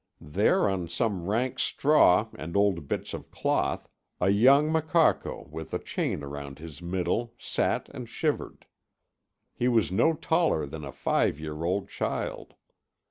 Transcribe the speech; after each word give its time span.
There 0.33 0.67
on 0.67 0.87
some 0.87 1.27
rank 1.29 1.59
straw 1.59 2.29
and 2.33 2.57
old 2.57 2.87
bits 2.87 3.13
of 3.13 3.29
cloth, 3.29 3.87
a 4.19 4.31
young 4.31 4.71
macaco 4.71 5.47
with 5.51 5.75
a 5.75 5.77
chain 5.77 6.21
round 6.21 6.57
his 6.57 6.81
middle 6.81 7.35
sat 7.37 7.87
and 7.93 8.09
shivered. 8.09 8.65
He 9.53 9.67
was 9.67 9.91
no 9.91 10.13
taller 10.15 10.65
than 10.65 10.83
a 10.83 10.91
five 10.91 11.39
year 11.39 11.63
old 11.63 11.87
child. 11.87 12.55